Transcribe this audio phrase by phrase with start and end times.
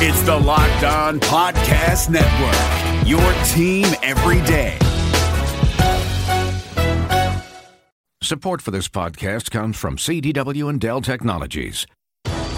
[0.00, 3.18] It's the Locked On Podcast Network, your
[3.48, 4.78] team every day.
[8.22, 11.84] Support for this podcast comes from CDW and Dell Technologies.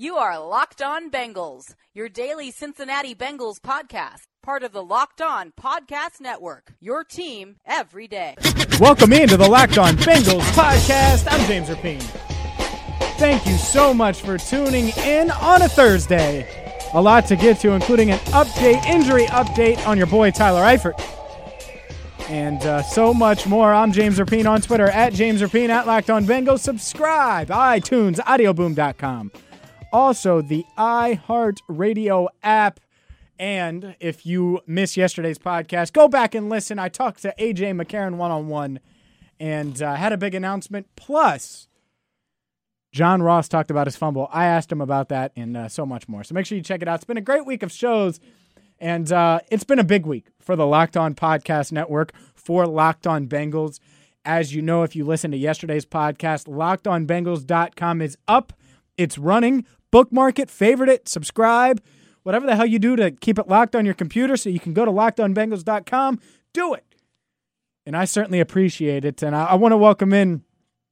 [0.00, 5.52] You are Locked On Bengals, your daily Cincinnati Bengals podcast, part of the Locked On
[5.60, 6.72] Podcast Network.
[6.78, 8.36] Your team every day.
[8.78, 11.26] Welcome into the Locked On Bengals podcast.
[11.28, 12.00] I'm James Rapien.
[13.18, 16.46] Thank you so much for tuning in on a Thursday.
[16.94, 20.94] A lot to get to, including an update, injury update on your boy Tyler Eifert.
[22.28, 23.74] And uh, so much more.
[23.74, 26.60] I'm James Rapien on Twitter at James Rapien at Locked On Bengals.
[26.60, 29.32] Subscribe, iTunes, audioboom.com
[29.92, 32.80] also the iHeart Radio app.
[33.38, 36.78] And if you missed yesterday's podcast, go back and listen.
[36.78, 38.80] I talked to AJ McCarron one on one
[39.38, 40.88] and uh, had a big announcement.
[40.96, 41.68] Plus,
[42.92, 44.28] John Ross talked about his fumble.
[44.32, 46.24] I asked him about that and uh, so much more.
[46.24, 46.96] So make sure you check it out.
[46.96, 48.18] It's been a great week of shows,
[48.78, 53.06] and uh, it's been a big week for the Locked On Podcast Network for Locked
[53.06, 53.78] On Bengals.
[54.24, 58.52] As you know, if you listen to yesterday's podcast, lockedonbengals.com is up.
[58.96, 61.82] It's running bookmark it, favorite it, subscribe,
[62.22, 64.72] whatever the hell you do to keep it locked on your computer so you can
[64.72, 66.20] go to lockedonbengals.com.
[66.52, 66.84] Do it.
[67.86, 69.22] And I certainly appreciate it.
[69.22, 70.42] And I, I want to welcome in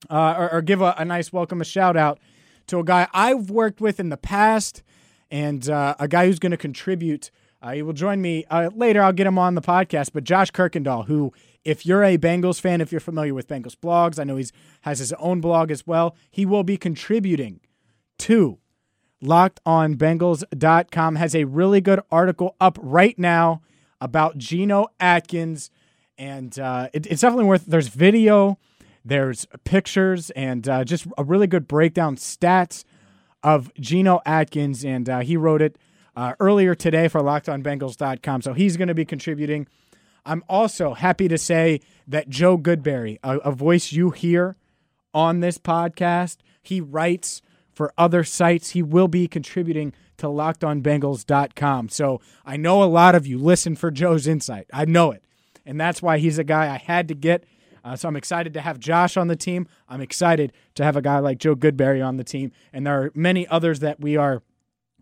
[0.09, 2.19] uh, or, or, give a, a, nice welcome, a shout out
[2.67, 4.83] to a guy I've worked with in the past
[5.31, 7.31] and uh, a guy who's going to contribute.
[7.61, 9.03] Uh, he will join me uh, later.
[9.03, 10.11] I'll get him on the podcast.
[10.13, 11.33] But Josh Kirkendall, who,
[11.65, 14.47] if you're a Bengals fan, if you're familiar with Bengals blogs, I know he
[14.83, 16.15] has his own blog as well.
[16.31, 17.61] He will be contributing
[18.21, 18.59] to
[19.23, 23.63] lockedonbengals.com has a really good article up right now
[24.01, 25.71] about Geno Atkins.
[26.19, 28.59] And uh, it, it's definitely worth There's video,
[29.05, 32.85] there's pictures, and uh, just a really good breakdown stats
[33.43, 34.85] of Geno Atkins.
[34.85, 35.77] And uh, he wrote it
[36.15, 38.43] uh, earlier today for lockedonbengals.com.
[38.43, 39.67] So he's going to be contributing.
[40.25, 44.57] I'm also happy to say that Joe Goodberry, a, a voice you hear
[45.15, 47.43] on this podcast, he writes
[47.77, 48.71] for other sites.
[48.71, 51.91] He will be contributing to lockedonbengals.com.
[51.91, 54.67] So I know a lot of you listen for Joe's insight.
[54.73, 55.23] I know it.
[55.67, 57.45] And that's why he's a guy I had to get.
[57.85, 59.69] Uh, so I'm excited to have Josh on the team.
[59.89, 62.51] I'm excited to have a guy like Joe Goodberry on the team.
[62.73, 64.43] And there are many others that we are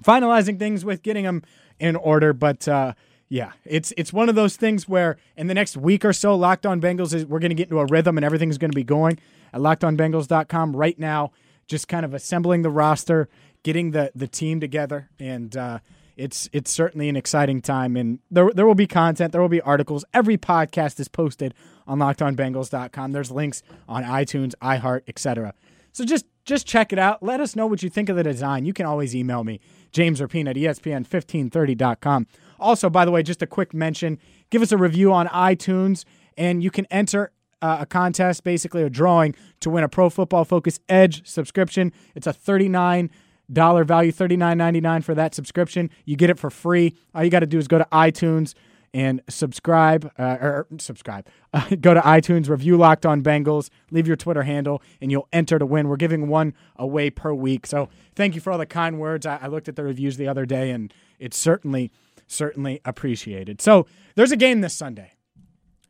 [0.02, 1.42] finalizing things with, getting them
[1.78, 2.32] in order.
[2.32, 2.94] But uh,
[3.28, 6.66] yeah, it's it's one of those things where in the next week or so, Locked
[6.66, 8.84] On Bengals is we're going to get into a rhythm and everything's going to be
[8.84, 9.18] going
[9.52, 11.30] at lockedonbengals.com right now
[11.66, 13.28] just kind of assembling the roster,
[13.62, 15.78] getting the the team together, and uh,
[16.16, 17.97] it's it's certainly an exciting time.
[17.97, 20.04] And there there will be content, there will be articles.
[20.12, 21.54] Every podcast is posted
[21.86, 23.12] on LockedOnBengals.com.
[23.12, 25.54] There's links on iTunes, iHeart, etc.
[25.92, 27.22] So just just check it out.
[27.22, 28.64] Let us know what you think of the design.
[28.64, 29.60] You can always email me,
[29.92, 32.26] James Rapien at ESPN1530.com.
[32.58, 34.19] Also, by the way, just a quick mention
[34.50, 36.04] give us a review on iTunes,
[36.36, 37.32] and you can enter
[37.64, 41.92] uh, a contest, basically a drawing to win a Pro Football Focus Edge subscription.
[42.14, 43.08] It's a $39
[43.48, 45.89] value, $39.99 for that subscription.
[46.04, 46.94] You get it for free.
[47.15, 48.53] All you got to do is go to iTunes
[48.92, 51.27] and subscribe uh, or subscribe.
[51.54, 55.59] Uh, go to iTunes, review Locked On Bengals, leave your Twitter handle, and you'll enter
[55.59, 55.89] to win.
[55.89, 57.66] We're giving one away per week.
[57.66, 59.24] So thank you for all the kind words.
[59.24, 61.91] I, I looked at the reviews the other day, and it's certainly,
[62.27, 63.62] certainly appreciated.
[63.62, 63.86] So
[64.16, 65.14] there's a game this Sunday.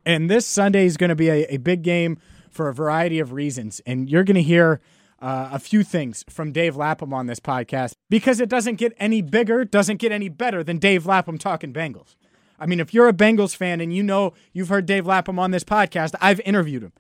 [0.07, 2.19] And this Sunday is going to be a, a, big game
[2.51, 3.81] for a variety of reasons.
[3.87, 4.81] And you're going to hear
[5.21, 9.23] uh, a few things from Dave Lapham on this podcast because it doesn't get any
[9.23, 12.17] bigger, doesn't get any better than Dave Lapham talking Bengals.
[12.59, 15.51] I mean, if you're a Bengals fan and you know you've heard Dave Lapham on
[15.51, 16.93] this podcast, I've interviewed him.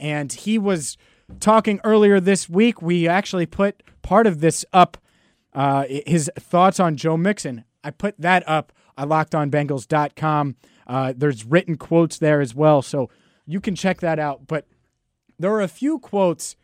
[0.00, 0.96] And he was
[1.40, 2.80] talking earlier this week.
[2.80, 4.98] We actually put part of this up
[5.52, 7.64] uh, his thoughts on Joe Mixon.
[7.82, 10.56] I put that up at lockedonbengals.com.
[10.86, 13.10] Uh, there's written quotes there as well, so
[13.46, 14.46] you can check that out.
[14.46, 14.66] But
[15.38, 16.56] there are a few quotes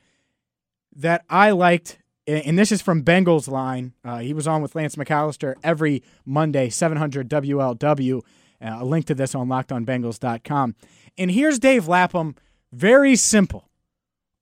[0.97, 3.95] that I liked, and this is from Bengals Line.
[4.05, 8.21] Uh, he was on with Lance McAllister every Monday, 700 WLW.
[8.63, 10.75] Uh, a link to this on lockedonbengals.com.
[11.17, 12.37] And here's Dave Lapham,
[12.73, 13.71] very simple,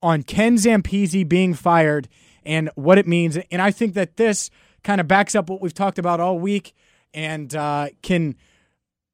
[0.03, 2.09] on Ken Zampese being fired
[2.45, 3.39] and what it means.
[3.51, 4.51] And I think that this
[4.83, 6.75] kind of backs up what we've talked about all week
[7.15, 8.37] and uh, can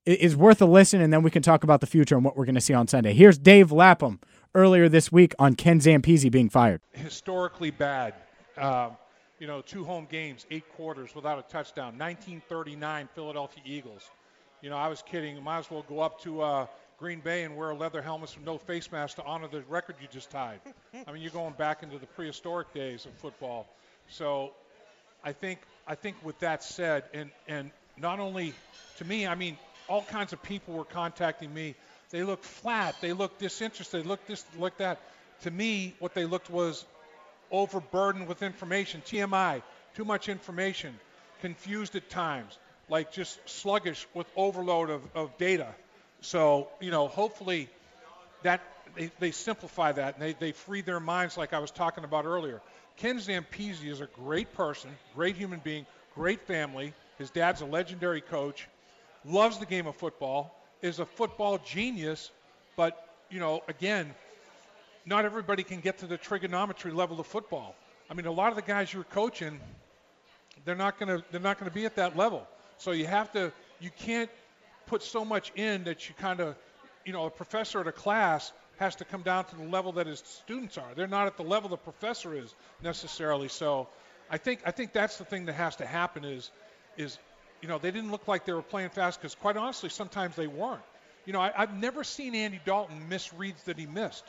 [0.07, 1.01] is worth a listen.
[1.01, 2.89] And then we can talk about the future and what we're going to see on
[2.89, 3.15] Sunday.
[3.15, 4.21] Here's Dave Lapham
[4.55, 6.81] earlier this week on Ken Zampese being fired.
[6.93, 8.15] Historically bad.
[8.57, 8.91] Uh,
[9.39, 11.99] you know, two home games, eight quarters without a touchdown.
[11.99, 14.11] 1939 Philadelphia Eagles.
[14.63, 15.43] You know, I was kidding.
[15.43, 16.67] Might as well go up to uh,
[16.99, 20.09] Green Bay and wear leather helmets with no face mask to honor the record you
[20.11, 20.61] just tied.
[21.07, 23.67] I mean, you're going back into the prehistoric days of football.
[24.09, 24.53] So,
[25.25, 28.55] I think I think with that said, and and not only
[28.99, 31.75] to me, I mean, all kinds of people were contacting me.
[32.11, 32.95] They looked flat.
[33.01, 34.05] They looked disinterested.
[34.05, 34.99] They looked this, looked that.
[35.43, 36.85] To me, what they looked was
[37.51, 39.03] overburdened with information.
[39.05, 39.63] TMI,
[39.95, 40.99] too much information,
[41.41, 42.59] confused at times,
[42.89, 45.69] like just sluggish with overload of, of data.
[46.21, 47.69] So, you know, hopefully
[48.43, 48.61] that
[48.95, 52.25] they, they simplify that and they, they free their minds like I was talking about
[52.25, 52.61] earlier.
[52.97, 55.85] Ken Zampese is a great person, great human being,
[56.15, 56.95] great family.
[57.19, 58.69] His dad's a legendary coach,
[59.25, 62.31] loves the game of football, is a football genius,
[62.77, 64.15] but, you know, again,
[65.07, 67.75] not everybody can get to the trigonometry level of football.
[68.11, 69.61] I mean, a lot of the guys you're coaching,
[70.65, 72.47] they're not going to they're not going to be at that level.
[72.79, 74.31] So you have to you can't
[74.87, 76.57] put so much in that you kind of,
[77.05, 80.07] you know, a professor at a class has to come down to the level that
[80.07, 80.95] his students are.
[80.95, 83.49] They're not at the level the professor is necessarily.
[83.49, 83.89] So
[84.31, 86.51] I think I think that's the thing that has to happen is
[86.97, 87.19] is
[87.65, 90.47] you know they didn't look like they were playing fast because quite honestly sometimes they
[90.47, 90.83] weren't.
[91.25, 94.23] You know I, I've never seen Andy Dalton miss reads that he missed.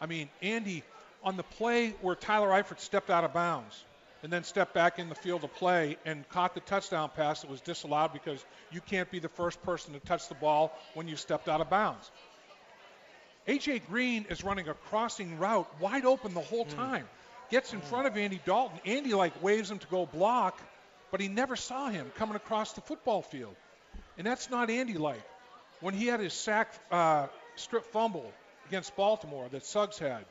[0.00, 0.82] I mean Andy
[1.22, 3.84] on the play where Tyler Eifert stepped out of bounds
[4.24, 7.50] and then stepped back in the field of play and caught the touchdown pass that
[7.50, 11.14] was disallowed because you can't be the first person to touch the ball when you
[11.14, 12.10] stepped out of bounds.
[13.46, 16.76] AJ Green is running a crossing route wide open the whole hmm.
[16.76, 17.08] time.
[17.52, 17.86] Gets in hmm.
[17.86, 18.80] front of Andy Dalton.
[18.84, 20.58] Andy like waves him to go block,
[21.14, 23.54] but he never saw him coming across the football field.
[24.18, 25.22] And that's not Andy like.
[25.80, 28.32] When he had his sack uh, strip fumble
[28.66, 30.24] against Baltimore that Suggs had,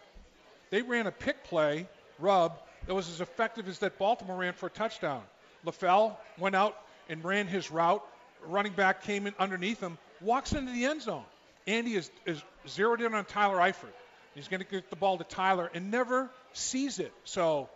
[0.72, 1.88] they ran a pick play,
[2.20, 5.22] rub, that was as effective as that Baltimore ran for a touchdown.
[5.66, 6.78] LaFell went out
[7.08, 8.04] and ran his route.
[8.46, 11.24] Running back came in underneath him, walks into the end zone.
[11.66, 13.94] Andy is, is zeroed in on Tyler Eifert.
[14.36, 17.14] He's going to get the ball to Tyler and never sees it.
[17.24, 17.70] So,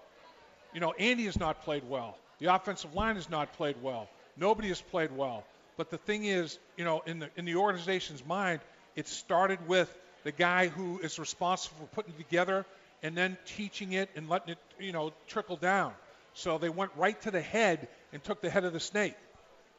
[0.73, 2.17] you know, Andy has not played well.
[2.39, 4.09] The offensive line has not played well.
[4.37, 5.43] Nobody has played well.
[5.77, 8.61] But the thing is, you know, in the in the organization's mind,
[8.95, 12.65] it started with the guy who is responsible for putting it together
[13.03, 15.93] and then teaching it and letting it, you know, trickle down.
[16.33, 19.15] So they went right to the head and took the head of the snake.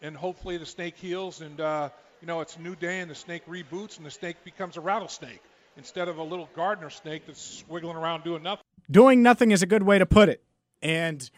[0.03, 1.91] And hopefully the snake heals and, uh,
[2.21, 4.81] you know, it's a new day and the snake reboots and the snake becomes a
[4.81, 5.43] rattlesnake
[5.77, 8.65] instead of a little gardener snake that's wiggling around doing nothing.
[8.91, 10.43] Doing nothing is a good way to put it.
[10.83, 11.29] And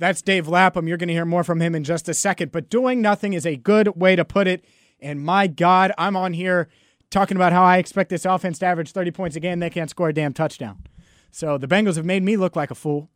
[0.00, 0.88] that's Dave Lapham.
[0.88, 2.50] You're going to hear more from him in just a second.
[2.50, 4.64] But doing nothing is a good way to put it.
[4.98, 6.68] And my God, I'm on here
[7.10, 9.60] talking about how I expect this offense to average 30 points a game.
[9.60, 10.86] They can't score a damn touchdown.
[11.30, 13.10] So the Bengals have made me look like a fool.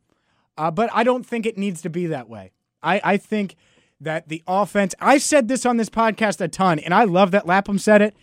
[0.57, 2.51] Uh, but I don't think it needs to be that way.
[2.83, 3.55] I, I think
[3.99, 7.47] that the offense, I said this on this podcast a ton, and I love that
[7.47, 8.15] Lapham said it.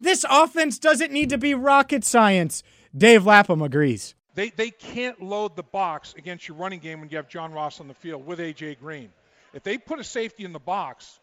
[0.00, 2.62] This offense doesn't need to be rocket science.
[2.96, 4.14] Dave Lapham agrees.
[4.38, 7.80] They, they can't load the box against your running game when you have John Ross
[7.80, 8.76] on the field with A.J.
[8.76, 9.10] Green.
[9.52, 11.18] If they put a safety in the box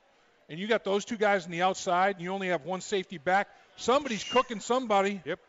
[0.49, 3.17] and you got those two guys on the outside and you only have one safety
[3.17, 5.21] back, somebody's cooking somebody.
[5.23, 5.39] Yep.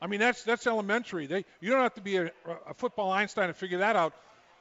[0.00, 1.26] I mean, that's that's elementary.
[1.26, 2.30] They you don't have to be a,
[2.66, 4.14] a football Einstein to figure that out.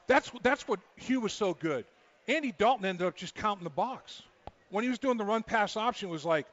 [0.08, 1.86] That's that's what Hugh was so good.
[2.28, 4.22] Andy Dalton ended up just counting the box.
[4.70, 6.46] When he was doing the run pass option, it was like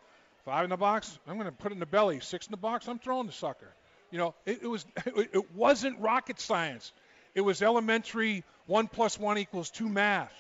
[0.44, 1.18] five in the box.
[1.26, 2.20] I'm going to put it in the belly.
[2.20, 2.86] Six in the box.
[2.86, 3.74] I'm throwing the sucker.
[4.10, 6.92] You know, it, it was it wasn't rocket science.
[7.34, 8.44] It was elementary.
[8.66, 10.32] One plus one equals two math.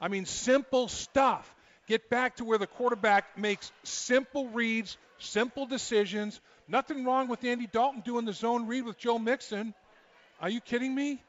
[0.00, 1.54] I mean, simple stuff.
[1.86, 6.38] Get back to where the quarterback makes simple reads, simple decisions,
[6.68, 9.72] Nothing wrong with Andy Dalton doing the zone read with Joe Mixon.
[10.40, 11.22] Are you kidding me?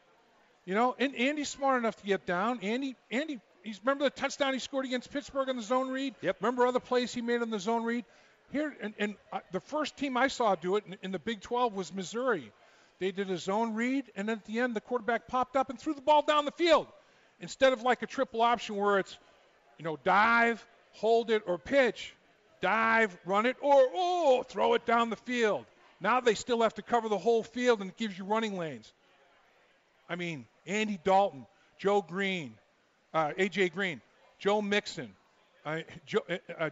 [0.66, 2.60] You know, and Andy's smart enough to get down.
[2.62, 6.14] Andy, Andy, he's remember the touchdown he scored against Pittsburgh on the zone read.
[6.22, 6.38] Yep.
[6.42, 8.04] Remember other plays he made on the zone read.
[8.52, 9.16] Here, and, and
[9.52, 12.52] the first team I saw do it in, in the Big 12 was Missouri.
[13.00, 15.94] They did a zone read, and at the end, the quarterback popped up and threw
[15.94, 16.88] the ball down the field.
[17.40, 19.18] instead of like a triple option where it's,
[19.78, 22.14] you know, dive, hold it, or pitch,
[22.62, 25.66] dive, run it, or oh, throw it down the field.
[26.02, 28.92] Now they still have to cover the whole field, and it gives you running lanes.
[30.10, 31.46] I mean, Andy Dalton,
[31.78, 32.56] Joe Green,
[33.14, 34.02] uh, AJ Green,
[34.40, 35.14] Joe Mixon,
[35.66, 36.70] uh, Joe, uh, uh,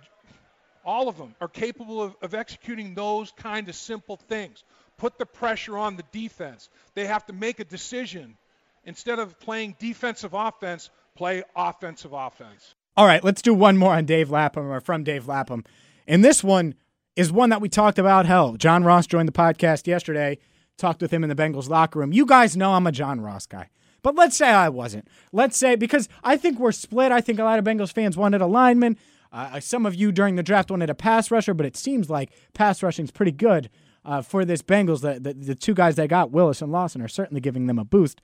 [0.87, 4.63] all of them are capable of, of executing those kind of simple things.
[4.97, 6.69] Put the pressure on the defense.
[6.95, 8.37] They have to make a decision.
[8.85, 12.73] Instead of playing defensive offense, play offensive offense.
[12.95, 15.65] All right, let's do one more on Dave Lapham or from Dave Lapham.
[16.07, 16.73] And this one
[17.17, 18.25] is one that we talked about.
[18.25, 20.39] Hell, John Ross joined the podcast yesterday,
[20.77, 22.13] talked with him in the Bengals locker room.
[22.13, 23.69] You guys know I'm a John Ross guy.
[24.03, 25.09] But let's say I wasn't.
[25.33, 27.11] Let's say, because I think we're split.
[27.11, 28.97] I think a lot of Bengals fans wanted a lineman.
[29.37, 32.31] Uh, some of you during the draft wanted a pass rusher, but it seems like
[32.55, 33.69] pass rushing is pretty good
[34.03, 35.01] uh, for this Bengals.
[35.01, 37.85] The, the, the two guys they got, Willis and Lawson, are certainly giving them a
[37.85, 38.19] boost.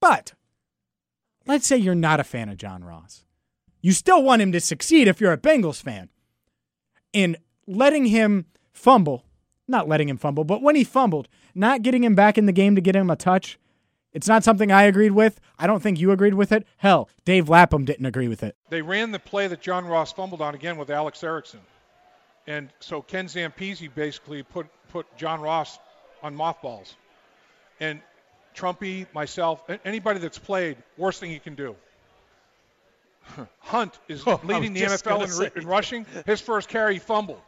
[0.00, 0.32] But
[1.46, 3.24] let's say you're not a fan of John Ross.
[3.82, 6.08] You still want him to succeed if you're a Bengals fan.
[7.12, 7.36] In
[7.68, 9.24] letting him fumble,
[9.68, 12.74] not letting him fumble, but when he fumbled, not getting him back in the game
[12.74, 13.60] to get him a touch,
[14.12, 15.40] it's not something I agreed with.
[15.58, 16.66] I don't think you agreed with it.
[16.76, 18.56] Hell, Dave Lapham didn't agree with it.
[18.68, 21.60] They ran the play that John Ross fumbled on again with Alex Erickson.
[22.46, 25.78] And so Ken Zampese basically put, put John Ross
[26.22, 26.94] on mothballs.
[27.80, 28.00] And
[28.54, 31.74] Trumpy, myself, anybody that's played, worst thing you can do.
[33.60, 36.06] Hunt is oh, leading the NFL in, in, rushing.
[36.26, 37.40] His first carry, he fumbled.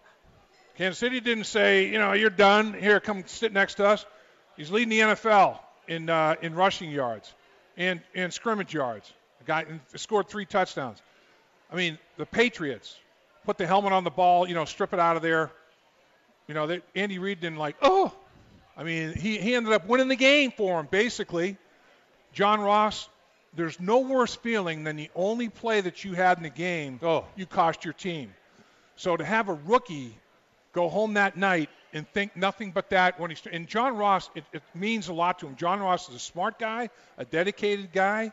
[0.77, 2.73] Kansas City didn't say, you know, you're done.
[2.73, 4.07] Here, come sit next to us.
[4.57, 7.33] He's leading the NFL in uh, in rushing yards
[7.77, 9.13] and and scrimmage yards.
[9.41, 9.65] A guy
[9.97, 11.01] scored three touchdowns.
[11.71, 12.99] I mean, the Patriots
[13.45, 15.51] put the helmet on the ball, you know, strip it out of there.
[16.47, 18.13] You know, they, Andy Reid didn't like, oh.
[18.77, 21.57] I mean, he, he ended up winning the game for him, basically.
[22.33, 23.09] John Ross
[23.57, 27.25] there's no worse feeling than the only play that you had in the game, oh,
[27.37, 28.35] you cost your team.
[28.97, 30.17] So to have a rookie
[30.75, 34.45] go home that night and think nothing but that when he's and John Ross, it,
[34.53, 35.57] it means a lot to him.
[35.57, 38.33] John Ross is a smart guy, a dedicated guy.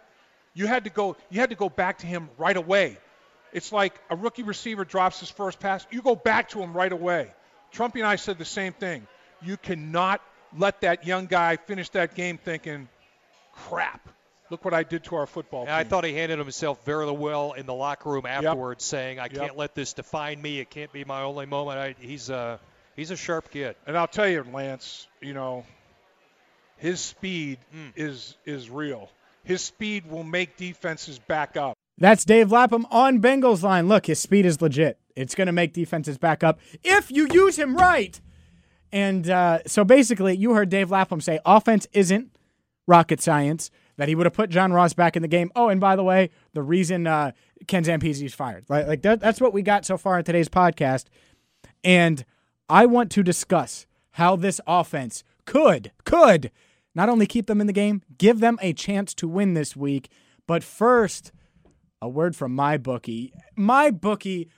[0.53, 2.97] You had to go you had to go back to him right away.
[3.53, 6.91] It's like a rookie receiver drops his first pass, you go back to him right
[6.91, 7.31] away.
[7.73, 9.07] Trumpy and I said the same thing.
[9.41, 10.21] You cannot
[10.57, 12.89] let that young guy finish that game thinking,
[13.53, 14.09] crap,
[14.51, 15.73] look what I did to our football team.
[15.73, 18.89] I thought he handled himself very well in the locker room afterwards, yep.
[18.89, 19.33] saying, "I yep.
[19.33, 20.59] can't let this define me.
[20.59, 22.59] It can't be my only moment." I, he's a
[22.95, 23.75] he's a sharp kid.
[23.87, 25.65] And I'll tell you, Lance, you know,
[26.77, 27.91] his speed mm.
[27.95, 29.09] is is real.
[29.43, 31.75] His speed will make defenses back up.
[31.97, 33.87] That's Dave Lapham on Bengals line.
[33.87, 34.99] Look, his speed is legit.
[35.15, 38.19] It's going to make defenses back up if you use him right.
[38.91, 42.35] And uh, so basically, you heard Dave Lapham say offense isn't
[42.87, 45.51] rocket science that he would have put John Ross back in the game.
[45.55, 47.33] Oh, and by the way, the reason uh,
[47.67, 48.65] Ken Zampese is fired.
[48.67, 51.05] Like, like that, that's what we got so far in today's podcast.
[51.83, 52.25] And
[52.67, 56.49] I want to discuss how this offense could, could
[56.95, 60.09] not only keep them in the game, give them a chance to win this week.
[60.47, 61.31] But first,
[62.01, 63.31] a word from my bookie.
[63.55, 64.49] My bookie,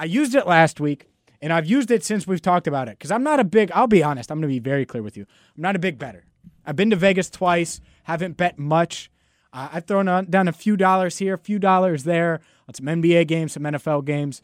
[0.00, 1.06] I used it last week
[1.40, 3.86] and I've used it since we've talked about it because I'm not a big, I'll
[3.86, 5.24] be honest, I'm going to be very clear with you.
[5.56, 6.24] I'm not a big bettor.
[6.68, 9.10] I've been to Vegas twice, haven't bet much.
[9.54, 12.84] Uh, I've thrown on, down a few dollars here, a few dollars there on some
[12.84, 14.42] NBA games, some NFL games.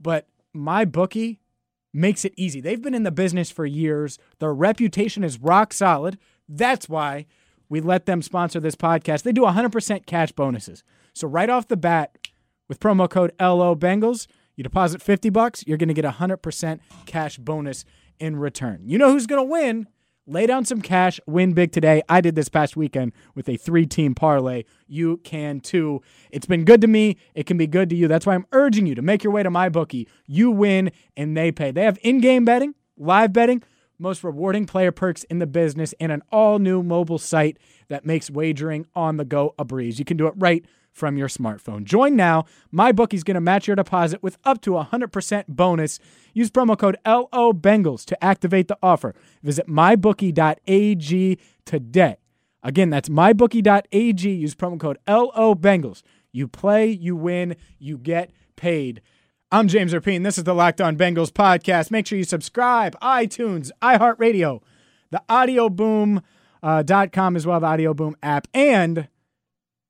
[0.00, 1.40] But my bookie
[1.92, 2.60] makes it easy.
[2.60, 4.16] They've been in the business for years.
[4.38, 6.18] Their reputation is rock solid.
[6.48, 7.26] That's why
[7.68, 9.24] we let them sponsor this podcast.
[9.24, 10.84] They do 100% cash bonuses.
[11.14, 12.16] So right off the bat,
[12.68, 17.38] with promo code LO Bengals, you deposit 50 bucks, you're going to get 100% cash
[17.38, 17.84] bonus
[18.20, 18.82] in return.
[18.84, 19.88] You know who's going to win?
[20.26, 22.02] Lay down some cash, win big today.
[22.08, 24.64] I did this past weekend with a three team parlay.
[24.86, 26.02] You can too.
[26.30, 27.16] It's been good to me.
[27.34, 28.06] It can be good to you.
[28.06, 30.08] That's why I'm urging you to make your way to my bookie.
[30.26, 31.70] You win and they pay.
[31.70, 33.62] They have in game betting, live betting,
[33.98, 37.58] most rewarding player perks in the business, and an all new mobile site
[37.88, 39.98] that makes wagering on the go a breeze.
[39.98, 41.84] You can do it right from your smartphone.
[41.84, 42.44] Join now.
[42.70, 45.98] My bookie's going to match your deposit with up to a 100% bonus.
[46.34, 49.14] Use promo code LO Bengals to activate the offer.
[49.42, 52.16] Visit mybookie.ag today.
[52.62, 54.30] Again, that's mybookie.ag.
[54.30, 56.02] Use promo code LO Bengals.
[56.32, 59.00] You play, you win, you get paid.
[59.50, 60.22] I'm James Rapien.
[60.22, 61.90] This is the Locked On Bengals podcast.
[61.90, 64.62] Make sure you subscribe, iTunes, iHeartRadio,
[65.10, 66.22] the audioboom.com
[66.62, 69.08] uh, as well, the Audio Boom app, and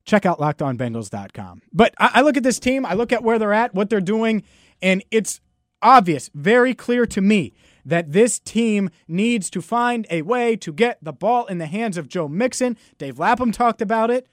[0.05, 1.61] check out lockedonbengals.com.
[1.73, 4.01] But I, I look at this team, I look at where they're at, what they're
[4.01, 4.43] doing,
[4.81, 5.39] and it's
[5.81, 7.53] obvious, very clear to me
[7.85, 11.97] that this team needs to find a way to get the ball in the hands
[11.97, 12.77] of Joe Mixon.
[12.97, 14.27] Dave Lapham talked about it.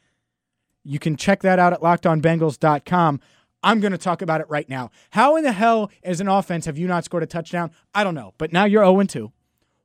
[0.84, 3.20] You can check that out at lockedonbengals.com.
[3.62, 4.90] I'm going to talk about it right now.
[5.10, 7.70] How in the hell, as an offense, have you not scored a touchdown?
[7.94, 8.34] I don't know.
[8.38, 9.32] But now you're 0 2.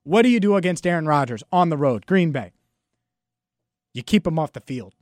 [0.03, 2.51] What do you do against Aaron Rodgers on the road, Green Bay?
[3.93, 4.93] You keep him off the field.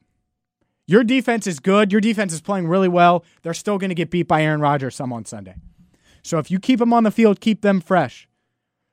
[0.91, 1.93] Your defense is good.
[1.93, 3.23] Your defense is playing really well.
[3.43, 5.55] They're still going to get beat by Aaron Rodgers some on Sunday.
[6.21, 8.27] So if you keep them on the field, keep them fresh.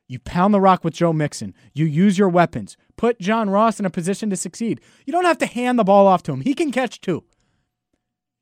[0.06, 1.54] You pound the rock with Joe Mixon.
[1.74, 2.76] You use your weapons.
[2.96, 4.80] Put John Ross in a position to succeed.
[5.06, 6.42] You don't have to hand the ball off to him.
[6.42, 7.24] He can catch too.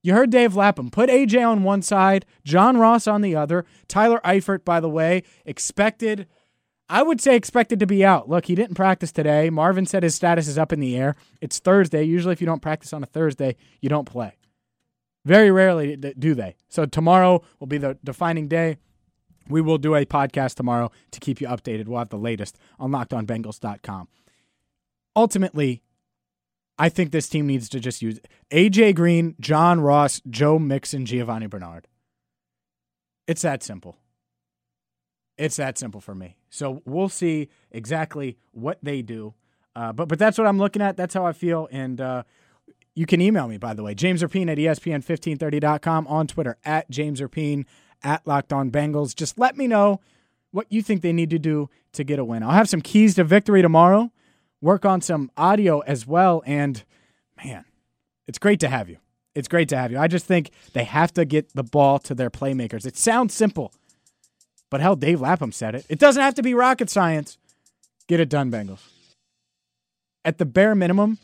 [0.02, 0.90] You heard Dave Lapham.
[0.90, 3.64] Put AJ on one side, John Ross on the other.
[3.88, 6.26] Tyler Eifert, by the way, expected,
[6.88, 8.28] I would say expected to be out.
[8.28, 9.50] Look, he didn't practice today.
[9.50, 11.16] Marvin said his status is up in the air.
[11.40, 12.04] It's Thursday.
[12.04, 14.36] Usually, if you don't practice on a Thursday, you don't play.
[15.24, 16.54] Very rarely do they.
[16.68, 18.76] So tomorrow will be the defining day.
[19.48, 21.86] We will do a podcast tomorrow to keep you updated.
[21.86, 24.08] We'll have the latest on lockedonbengals.com.
[25.16, 25.82] Ultimately,
[26.78, 28.20] I think this team needs to just use
[28.52, 31.88] AJ Green, John Ross, Joe Mixon, Giovani Bernard.
[33.26, 33.98] It's that simple.
[35.38, 36.36] It's that simple for me.
[36.50, 39.34] So we'll see exactly what they do.
[39.74, 40.96] Uh, but but that's what I'm looking at.
[40.96, 41.68] That's how I feel.
[41.70, 42.22] And uh,
[42.94, 47.20] you can email me, by the way, James Rapien at ESPN1530.com, on Twitter, at James
[47.20, 47.66] Rapien
[48.02, 49.14] at Locked On Bengals.
[49.14, 50.00] Just let me know
[50.50, 52.42] what you think they need to do to get a win.
[52.42, 54.10] I'll have some keys to victory tomorrow,
[54.62, 56.42] work on some audio as well.
[56.46, 56.82] And
[57.44, 57.66] man,
[58.26, 58.96] it's great to have you.
[59.34, 59.98] It's great to have you.
[59.98, 62.86] I just think they have to get the ball to their playmakers.
[62.86, 63.74] It sounds simple,
[64.70, 65.86] but hell, Dave Lapham said it.
[65.88, 67.38] It doesn't have to be rocket science.
[68.08, 68.80] Get it done, Bengals.
[70.24, 71.18] At the bare minimum,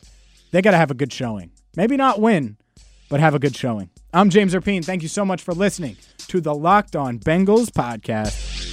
[0.51, 1.51] they got to have a good showing.
[1.75, 2.57] Maybe not win,
[3.09, 3.89] but have a good showing.
[4.13, 4.85] I'm James Rapien.
[4.85, 5.97] Thank you so much for listening
[6.27, 8.72] to the Locked On Bengals podcast.